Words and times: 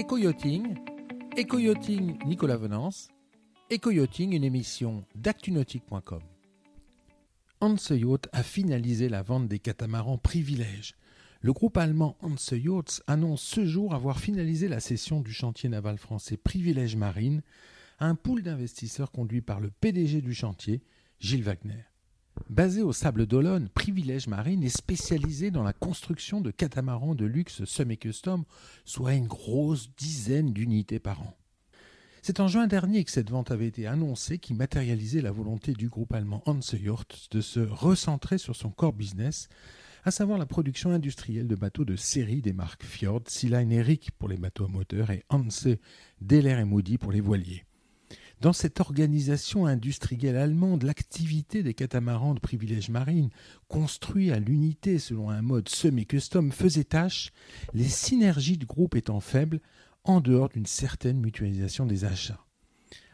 Éco-yachting, 0.00 0.78
Nicolas 2.24 2.56
Venance, 2.56 3.08
Éco-yachting, 3.68 4.34
une 4.34 4.44
émission 4.44 5.04
d'actunautique.com. 5.14 6.22
Hanse 7.60 7.90
Yacht 7.90 8.30
a 8.32 8.42
finalisé 8.42 9.10
la 9.10 9.22
vente 9.22 9.46
des 9.46 9.58
catamarans 9.58 10.16
privilèges. 10.16 10.94
Le 11.42 11.52
groupe 11.52 11.76
allemand 11.76 12.16
Hanse 12.22 12.52
Yachts 12.52 13.02
annonce 13.08 13.42
ce 13.42 13.66
jour 13.66 13.92
avoir 13.94 14.20
finalisé 14.20 14.68
la 14.68 14.80
cession 14.80 15.20
du 15.20 15.34
chantier 15.34 15.68
naval 15.68 15.98
français 15.98 16.38
Privilège 16.38 16.96
Marine 16.96 17.42
à 17.98 18.06
un 18.06 18.14
pool 18.14 18.42
d'investisseurs 18.42 19.12
conduit 19.12 19.42
par 19.42 19.60
le 19.60 19.70
PDG 19.70 20.22
du 20.22 20.32
chantier, 20.32 20.80
Gilles 21.18 21.44
Wagner. 21.44 21.89
Basé 22.48 22.82
au 22.82 22.92
Sable 22.92 23.26
d'Olonne, 23.26 23.68
Privilège 23.68 24.26
Marine 24.26 24.64
est 24.64 24.76
spécialisé 24.76 25.50
dans 25.50 25.62
la 25.62 25.72
construction 25.72 26.40
de 26.40 26.50
catamarans 26.50 27.14
de 27.14 27.24
luxe 27.24 27.64
semi-custom, 27.64 28.44
soit 28.84 29.14
une 29.14 29.26
grosse 29.26 29.94
dizaine 29.96 30.52
d'unités 30.52 30.98
par 30.98 31.20
an. 31.22 31.36
C'est 32.22 32.40
en 32.40 32.48
juin 32.48 32.66
dernier 32.66 33.04
que 33.04 33.10
cette 33.10 33.30
vente 33.30 33.50
avait 33.50 33.66
été 33.66 33.86
annoncée 33.86 34.38
qui 34.38 34.52
matérialisait 34.52 35.22
la 35.22 35.30
volonté 35.30 35.72
du 35.72 35.88
groupe 35.88 36.12
allemand 36.12 36.42
Hanse 36.44 36.74
Yacht 36.74 37.28
de 37.30 37.40
se 37.40 37.60
recentrer 37.60 38.36
sur 38.36 38.56
son 38.56 38.70
core 38.70 38.92
business, 38.92 39.48
à 40.04 40.10
savoir 40.10 40.38
la 40.38 40.46
production 40.46 40.90
industrielle 40.90 41.48
de 41.48 41.54
bateaux 41.54 41.84
de 41.84 41.96
série 41.96 42.42
des 42.42 42.52
marques 42.52 42.84
Fjord, 42.84 43.22
Sea 43.26 43.54
Rick 43.54 44.10
pour 44.18 44.28
les 44.28 44.36
bateaux 44.36 44.64
à 44.64 44.68
moteur 44.68 45.10
et 45.10 45.24
Hanse, 45.30 45.68
Deller 46.20 46.58
et 46.60 46.64
Moody 46.64 46.98
pour 46.98 47.12
les 47.12 47.20
voiliers. 47.20 47.64
Dans 48.40 48.54
cette 48.54 48.80
organisation 48.80 49.66
industrielle 49.66 50.36
allemande, 50.36 50.82
l'activité 50.82 51.62
des 51.62 51.74
catamarans 51.74 52.32
de 52.32 52.40
privilège 52.40 52.88
marine, 52.88 53.28
construits 53.68 54.32
à 54.32 54.38
l'unité 54.38 54.98
selon 54.98 55.28
un 55.28 55.42
mode 55.42 55.68
semi-custom, 55.68 56.50
faisait 56.50 56.84
tâche, 56.84 57.32
les 57.74 57.84
synergies 57.84 58.56
du 58.56 58.64
groupe 58.64 58.96
étant 58.96 59.20
faibles, 59.20 59.60
en 60.04 60.22
dehors 60.22 60.48
d'une 60.48 60.64
certaine 60.64 61.20
mutualisation 61.20 61.84
des 61.84 62.06
achats. 62.06 62.42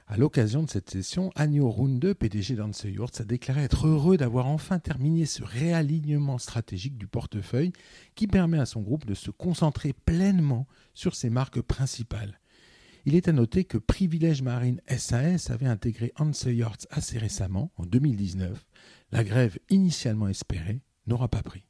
À 0.07 0.17
l'occasion 0.17 0.63
de 0.63 0.71
cette 0.71 0.91
session, 0.91 1.33
Agno 1.35 1.69
Runde, 1.69 2.15
PDG 2.15 2.55
d'Hanse 2.55 2.87
a 3.19 3.25
déclaré 3.25 3.65
être 3.65 3.89
heureux 3.89 4.17
d'avoir 4.17 4.47
enfin 4.47 4.79
terminé 4.79 5.27
ce 5.27 5.43
réalignement 5.43 6.39
stratégique 6.39 6.97
du 6.97 7.09
portefeuille 7.09 7.73
qui 8.15 8.29
permet 8.29 8.61
à 8.61 8.67
son 8.67 8.83
groupe 8.83 9.05
de 9.05 9.15
se 9.15 9.33
concentrer 9.33 9.93
pleinement 9.93 10.69
sur 10.95 11.17
ses 11.17 11.31
marques 11.31 11.61
principales. 11.61 12.39
Il 13.09 13.15
est 13.15 13.29
à 13.29 13.33
noter 13.33 13.63
que 13.63 13.79
Privilège 13.79 14.43
Marine 14.43 14.81
SAS 14.89 15.51
avait 15.51 15.67
intégré 15.67 16.13
Hanse 16.19 16.49
assez 16.91 17.19
récemment, 17.19 17.71
en 17.77 17.87
2019. 17.87 18.67
La 19.13 19.23
grève 19.23 19.61
initialement 19.71 20.27
espérée 20.27 20.83
n'aura 21.07 21.29
pas 21.29 21.45
pris. 21.45 21.66